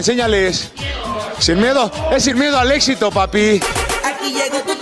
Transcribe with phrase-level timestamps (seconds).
[0.00, 0.72] enséñales.
[1.38, 3.60] Sin miedo, es sin miedo al éxito, papi.
[4.02, 4.72] Aquí llegó tu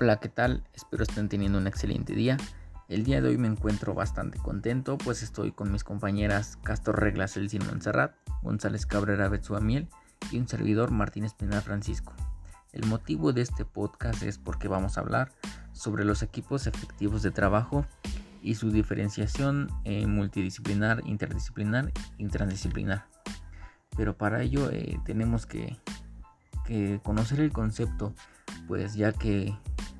[0.00, 0.64] Hola, ¿qué tal?
[0.74, 2.36] Espero estén teniendo un excelente día.
[2.88, 7.36] El día de hoy me encuentro bastante contento, pues estoy con mis compañeras Castor Reglas
[7.36, 9.88] Elcino Monserrat, González Cabrera Betsuamiel
[10.30, 12.14] y un servidor Martín Espinal Francisco.
[12.72, 15.32] El motivo de este podcast es porque vamos a hablar
[15.72, 17.84] sobre los equipos efectivos de trabajo
[18.42, 23.06] y su diferenciación en multidisciplinar, interdisciplinar y transdisciplinar.
[23.96, 25.78] Pero para ello eh, tenemos que,
[27.02, 28.14] conocer el concepto,
[28.68, 29.52] pues ya que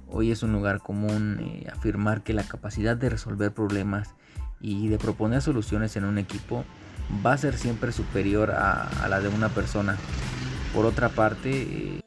[0.07, 4.15] hoy es un lugar común eh, afirmar que la capacidad de resolver problemas
[4.61, 6.65] y de proponer soluciones en un equipo
[7.27, 9.97] va a ser siempre superior a, a la de una persona.
[10.73, 12.01] Por otra parte, eh,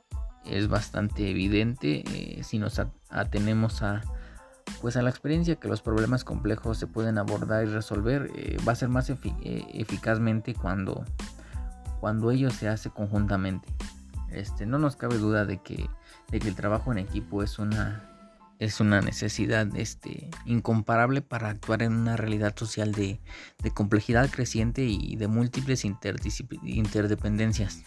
[0.46, 4.02] es bastante evidente eh, si nos atenemos a
[4.82, 8.74] pues a la experiencia que los problemas complejos se pueden abordar y resolver eh, va
[8.74, 9.18] a ser más eh,
[9.74, 11.06] eficazmente cuando
[12.00, 13.68] cuando ello se hace conjuntamente
[14.32, 15.90] este no nos cabe duda de que,
[16.30, 18.10] de que el trabajo en equipo es una
[18.60, 23.20] es una necesidad este, incomparable para actuar en una realidad social de,
[23.62, 27.84] de complejidad creciente y de múltiples interdependencias.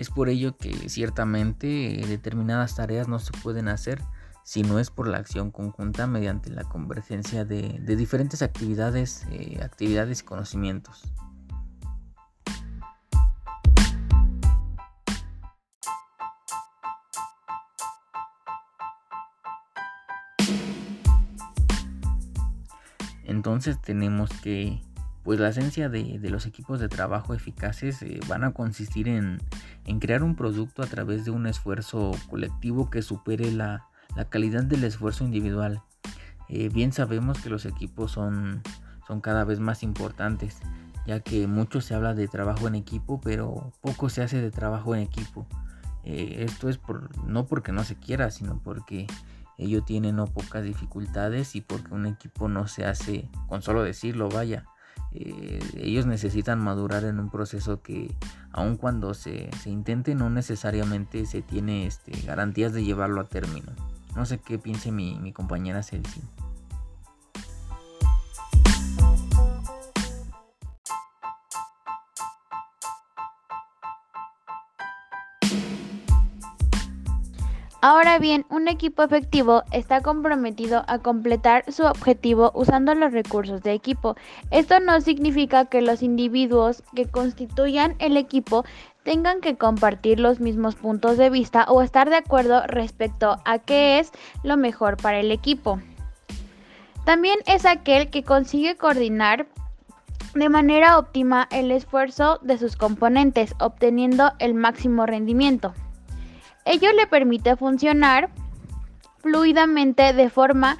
[0.00, 4.00] Es por ello que ciertamente eh, determinadas tareas no se pueden hacer
[4.44, 10.22] si no es por la acción conjunta mediante la convergencia de, diferentes actividades, eh, actividades
[10.22, 11.02] y conocimientos.
[23.24, 24.80] Entonces tenemos que
[25.22, 29.40] pues la esencia de, los equipos de trabajo eficaces eh, van a consistir en,
[30.00, 33.86] crear un producto a través de un esfuerzo colectivo que supere la,
[34.30, 35.82] calidad del esfuerzo individual.
[36.48, 38.62] Eh, bien sabemos que los equipos son,
[39.22, 40.58] cada vez más importantes,
[41.06, 44.94] ya que mucho se habla de trabajo en equipo, pero poco se hace de trabajo
[44.94, 45.46] en equipo.
[46.04, 46.80] Eh, esto es
[47.26, 49.06] no porque no se quiera, sino porque
[49.58, 54.28] ello tiene no pocas dificultades y porque un equipo no se hace con solo decirlo,
[54.28, 54.64] vaya.
[55.12, 58.14] Eh, ellos necesitan madurar en un proceso que
[58.52, 63.72] aun cuando se, intente no necesariamente se tiene este, garantías de llevarlo a término.
[64.14, 66.20] No sé qué piense mi, mi compañera Celsi.
[77.82, 83.72] Ahora bien, un equipo efectivo está comprometido a completar su objetivo usando los recursos de
[83.72, 84.16] equipo.
[84.50, 88.66] Esto no significa que los individuos que constituyan el equipo
[89.02, 93.98] tengan que compartir los mismos puntos de vista o estar de acuerdo respecto a qué
[93.98, 94.12] es
[94.42, 95.80] lo mejor para el equipo.
[97.06, 99.46] También es aquel que consigue coordinar
[100.34, 105.72] de manera óptima el esfuerzo de sus componentes, obteniendo el máximo rendimiento.
[106.70, 108.30] Ello le permite funcionar
[109.18, 110.78] fluidamente de forma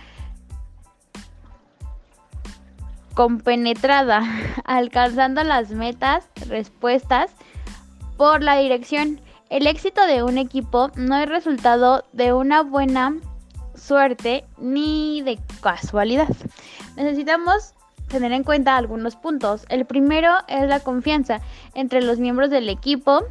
[3.14, 4.22] compenetrada,
[4.64, 7.32] alcanzando las metas, respuestas
[8.16, 9.20] por la dirección.
[9.48, 13.16] El éxito de un equipo no es resultado de una buena
[13.74, 16.28] suerte ni de casualidad.
[16.94, 17.74] Necesitamos
[18.06, 19.66] tener en cuenta algunos puntos.
[19.68, 21.40] El primero es la confianza
[21.74, 23.24] entre los miembros del equipo,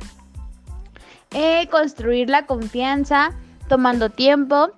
[1.31, 3.31] eh, construir la confianza
[3.67, 4.71] tomando tiempo.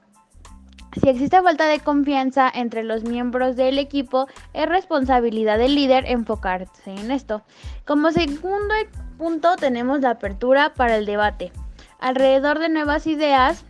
[1.02, 6.92] Si existe falta de confianza entre los miembros del equipo, es responsabilidad del líder enfocarse
[6.92, 7.44] en esto.
[7.86, 8.74] Como segundo
[9.18, 11.54] punto tenemos la apertura para el debate.
[12.00, 13.64] Alrededor de nuevas ideas,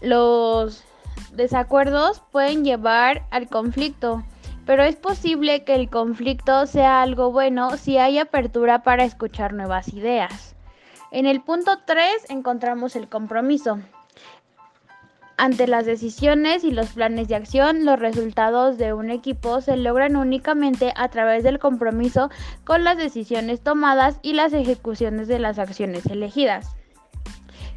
[0.00, 0.84] los
[1.32, 4.22] desacuerdos pueden llevar al conflicto,
[4.66, 9.88] pero es posible que el conflicto sea algo bueno si hay apertura para escuchar nuevas
[9.88, 10.54] ideas.
[11.10, 13.78] En el punto 3 encontramos el compromiso.
[15.38, 20.16] Ante las decisiones y los planes de acción, los resultados de un equipo se logran
[20.16, 22.28] únicamente a través del compromiso
[22.64, 26.74] con las decisiones tomadas y las ejecuciones de las acciones elegidas.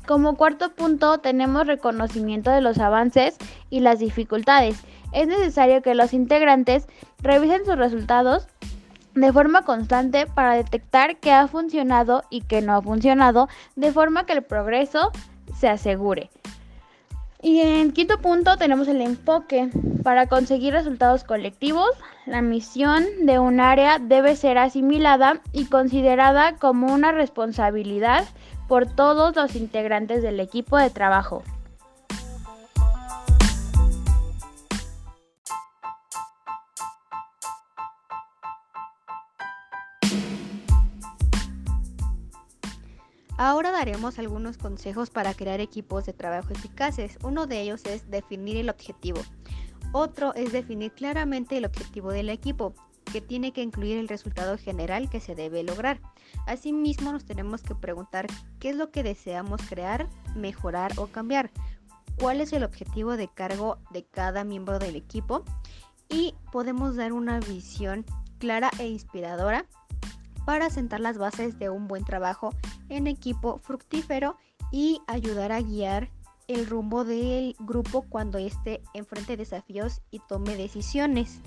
[0.07, 3.38] Como cuarto punto tenemos reconocimiento de los avances
[3.69, 4.83] y las dificultades.
[5.13, 6.88] Es necesario que los integrantes
[7.19, 8.48] revisen sus resultados
[9.15, 14.25] de forma constante para detectar qué ha funcionado y qué no ha funcionado, de forma
[14.25, 15.11] que el progreso
[15.57, 16.29] se asegure.
[17.41, 19.69] Y en quinto punto tenemos el enfoque.
[20.03, 21.89] Para conseguir resultados colectivos,
[22.27, 28.25] la misión de un área debe ser asimilada y considerada como una responsabilidad
[28.67, 31.43] por todos los integrantes del equipo de trabajo.
[43.71, 47.17] Daremos algunos consejos para crear equipos de trabajo eficaces.
[47.23, 49.19] Uno de ellos es definir el objetivo.
[49.93, 52.75] Otro es definir claramente el objetivo del equipo,
[53.11, 55.99] que tiene que incluir el resultado general que se debe lograr.
[56.45, 58.27] Asimismo, nos tenemos que preguntar
[58.59, 61.49] qué es lo que deseamos crear, mejorar o cambiar,
[62.19, 65.44] cuál es el objetivo de cargo de cada miembro del equipo
[66.09, 68.05] y podemos dar una visión
[68.37, 69.65] clara e inspiradora
[70.45, 72.53] para sentar las bases de un buen trabajo
[72.89, 74.38] en equipo fructífero
[74.71, 76.09] y ayudar a guiar
[76.47, 81.41] el rumbo del grupo cuando esté enfrente de desafíos y tome decisiones.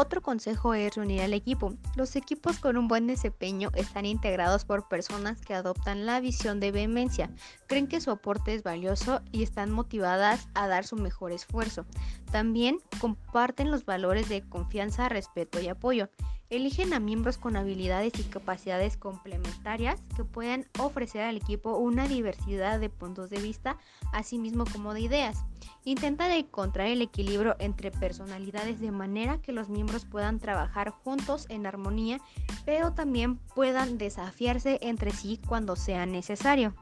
[0.00, 1.74] Otro consejo es reunir al equipo.
[1.96, 6.70] Los equipos con un buen desempeño están integrados por personas que adoptan la visión de
[6.70, 7.32] vehemencia,
[7.66, 11.84] creen que su aporte es valioso y están motivadas a dar su mejor esfuerzo.
[12.30, 16.08] También comparten los valores de confianza, respeto y apoyo.
[16.50, 22.80] Eligen a miembros con habilidades y capacidades complementarias que puedan ofrecer al equipo una diversidad
[22.80, 23.76] de puntos de vista,
[24.14, 25.44] así mismo como de ideas.
[25.84, 31.66] Intentan encontrar el equilibrio entre personalidades de manera que los miembros puedan trabajar juntos en
[31.66, 32.18] armonía,
[32.64, 36.74] pero también puedan desafiarse entre sí cuando sea necesario.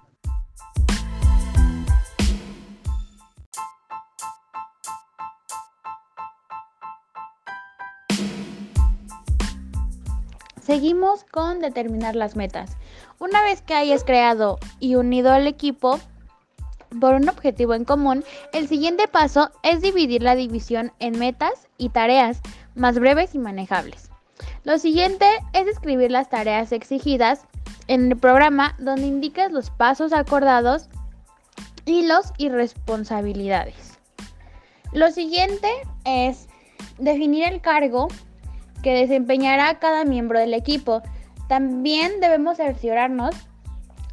[10.67, 12.77] Seguimos con determinar las metas.
[13.21, 16.01] Una vez que hayas creado y unido al equipo
[17.01, 21.91] por un objetivo en común, el siguiente paso es dividir la división en metas y
[21.91, 22.41] tareas
[22.75, 24.11] más breves y manejables.
[24.65, 27.43] Lo siguiente es escribir las tareas exigidas
[27.87, 30.89] en el programa donde indicas los pasos acordados
[31.85, 34.01] y los y responsabilidades.
[34.93, 35.69] Lo siguiente
[36.05, 36.49] es
[36.99, 38.09] definir el cargo
[38.83, 41.03] que desempeñará cada miembro del equipo.
[41.49, 43.35] También debemos cerciorarnos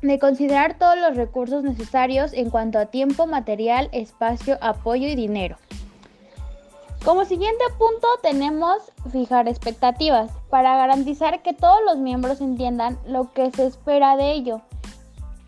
[0.01, 5.57] de considerar todos los recursos necesarios en cuanto a tiempo, material, espacio, apoyo y dinero.
[7.05, 8.77] Como siguiente punto tenemos
[9.11, 14.61] fijar expectativas para garantizar que todos los miembros entiendan lo que se espera de ello.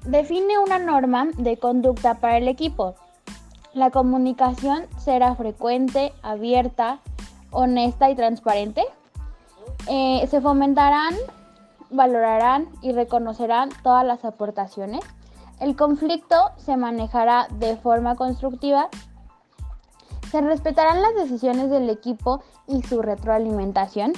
[0.06, 2.96] Define una norma de conducta para el equipo.
[3.74, 7.00] La comunicación será frecuente, abierta,
[7.52, 8.84] honesta y transparente.
[9.88, 11.14] Eh, se fomentarán,
[11.90, 15.02] valorarán y reconocerán todas las aportaciones.
[15.60, 18.90] El conflicto se manejará de forma constructiva.
[20.32, 24.14] Se respetarán las decisiones del equipo y su retroalimentación.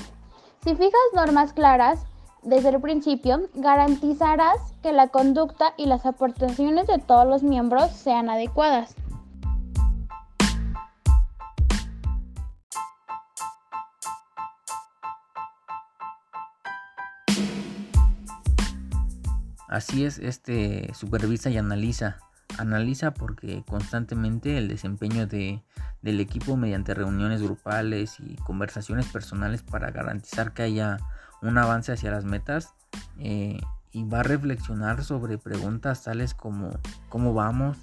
[0.63, 2.05] Si fijas normas claras
[2.41, 8.29] desde el principio, garantizarás que la conducta y las aportaciones de todos los miembros sean
[8.29, 8.95] adecuadas.
[19.67, 22.17] Así es, este supervisa y analiza.
[22.57, 25.62] Analiza porque constantemente el desempeño de,
[26.01, 30.97] del equipo mediante reuniones grupales y conversaciones personales para garantizar que haya
[31.41, 32.74] un avance hacia las metas
[33.19, 33.59] eh,
[33.91, 36.71] y va a reflexionar sobre preguntas tales como
[37.09, 37.77] cómo vamos,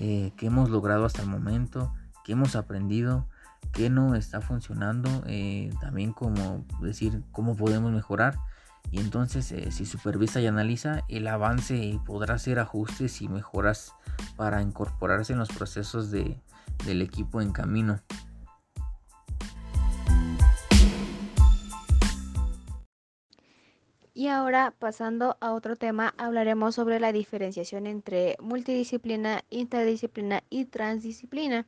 [0.00, 1.92] eh, qué hemos logrado hasta el momento,
[2.24, 3.28] qué hemos aprendido,
[3.72, 8.38] qué no está funcionando, eh, también como decir cómo podemos mejorar
[8.90, 13.94] y entonces eh, si supervisa y analiza el avance podrá hacer ajustes y mejoras
[14.36, 16.40] para incorporarse en los procesos de,
[16.84, 18.00] del equipo en camino.
[24.16, 31.66] Y ahora pasando a otro tema, hablaremos sobre la diferenciación entre multidisciplina, interdisciplina y transdisciplina.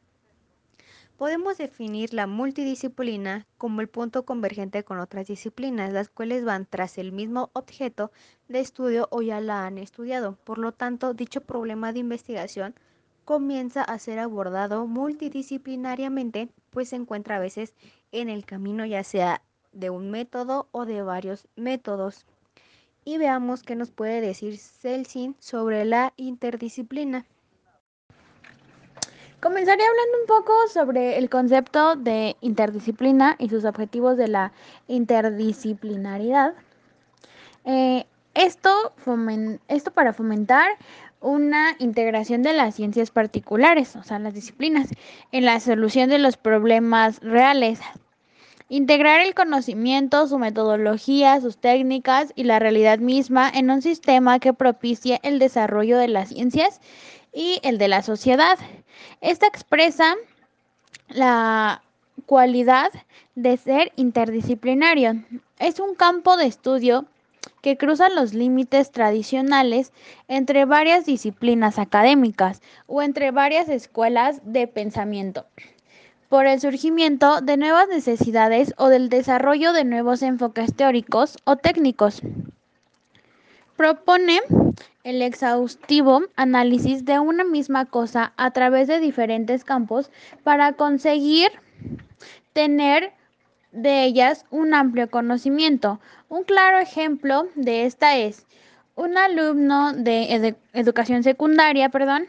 [1.18, 6.96] Podemos definir la multidisciplina como el punto convergente con otras disciplinas, las cuales van tras
[6.96, 8.12] el mismo objeto
[8.46, 10.38] de estudio o ya la han estudiado.
[10.44, 12.76] Por lo tanto, dicho problema de investigación
[13.25, 17.75] comienza a ser abordado multidisciplinariamente, pues se encuentra a veces
[18.12, 22.26] en el camino ya sea de un método o de varios métodos.
[23.04, 27.26] Y veamos qué nos puede decir Celsin sobre la interdisciplina.
[29.40, 34.52] Comenzaré hablando un poco sobre el concepto de interdisciplina y sus objetivos de la
[34.88, 36.54] interdisciplinaridad.
[37.64, 38.04] Eh,
[38.35, 38.92] esto,
[39.68, 40.68] esto para fomentar
[41.21, 44.88] una integración de las ciencias particulares, o sea, las disciplinas,
[45.30, 47.78] en la solución de los problemas reales.
[48.68, 54.52] Integrar el conocimiento, su metodología, sus técnicas y la realidad misma en un sistema que
[54.52, 56.80] propicie el desarrollo de las ciencias
[57.38, 58.59] y el de la sociedad.
[59.21, 60.16] Esta expresa
[61.07, 61.83] la
[62.26, 62.90] cualidad
[63.37, 65.23] de ser interdisciplinario.
[65.61, 67.07] Es un campo de estudio
[67.62, 69.92] que cruza los límites tradicionales
[70.26, 75.47] entre varias disciplinas académicas o entre varias escuelas de pensamiento,
[76.28, 82.21] por el surgimiento de nuevas necesidades o del desarrollo de nuevos enfoques teóricos o técnicos.
[83.78, 84.40] Propone
[85.04, 90.11] el exhaustivo análisis de una misma cosa a través de diferentes campos
[90.42, 91.52] para conseguir
[92.54, 93.12] tener
[93.70, 96.00] de ellas un amplio conocimiento.
[96.28, 98.47] Un claro ejemplo de esta es
[98.97, 102.26] un alumno de educación secundaria, perdón,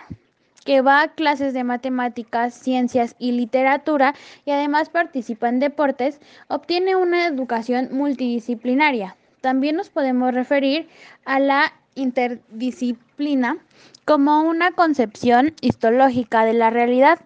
[0.65, 4.13] que va a clases de matemáticas, ciencias y literatura
[4.45, 9.15] y además participa en deportes, obtiene una educación multidisciplinaria.
[9.41, 10.87] También nos podemos referir
[11.25, 13.57] a la interdisciplina
[14.05, 17.19] como una concepción histológica de la realidad.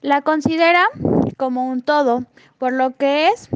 [0.00, 0.86] La considera
[1.36, 2.24] como un todo,
[2.58, 3.48] por lo que es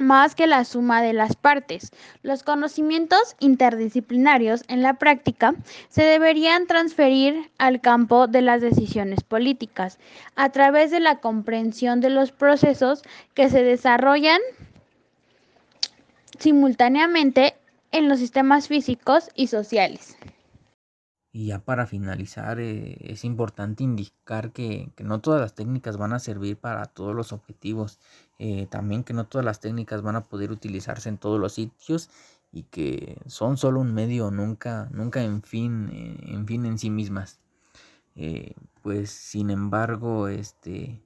[0.00, 1.90] más que la suma de las partes.
[2.22, 5.54] Los conocimientos interdisciplinarios en la práctica
[5.88, 9.98] se deberían transferir al campo de las decisiones políticas
[10.34, 13.02] a través de la comprensión de los procesos
[13.34, 14.40] que se desarrollan
[16.40, 17.54] simultáneamente
[17.92, 20.16] en los sistemas físicos y sociales.
[21.32, 26.18] Y ya para finalizar, eh, es importante indicar que, no todas las técnicas van a
[26.18, 28.00] servir para todos los objetivos.
[28.40, 32.10] Eh, también que no todas las técnicas van a poder utilizarse en todos los sitios
[32.52, 36.90] y que son solo un medio, nunca, nunca en fin, eh, en fin en sí
[36.90, 37.38] mismas.
[38.82, 41.00] pues sin embargo, este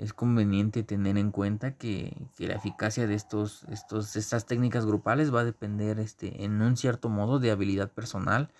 [0.00, 5.32] es conveniente tener en cuenta que, que, la eficacia de estos, estos, estas técnicas grupales
[5.32, 8.50] va a depender este, en un cierto modo de habilidad personal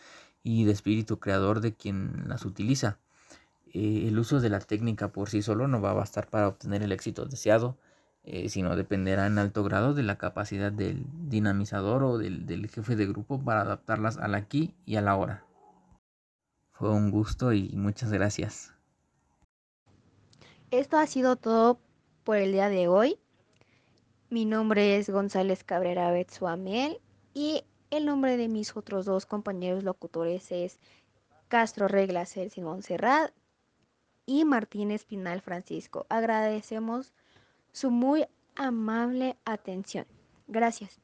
[0.42, 2.99] y de espíritu creador de quien las utiliza.
[3.73, 6.82] Eh, el uso de la técnica por sí solo no va a bastar para obtener
[6.82, 7.78] el éxito deseado,
[8.23, 12.97] eh, sino dependerá en alto grado de la capacidad del dinamizador o del, del jefe
[12.97, 15.44] de grupo para adaptarlas al aquí y a la hora.
[16.73, 18.75] Fue un gusto y muchas gracias.
[20.70, 21.80] Esto ha sido todo
[22.22, 23.18] por el día de hoy.
[24.28, 27.00] Mi nombre es González Cabrera Betsuamel
[27.34, 30.78] y el nombre de mis otros dos compañeros locutores es
[31.48, 33.32] Castro Reglas El Simón Serrat
[34.26, 36.06] y Martín Espinal Francisco.
[36.08, 37.14] Agradecemos
[37.72, 40.06] su muy amable atención.
[40.46, 41.00] Gracias.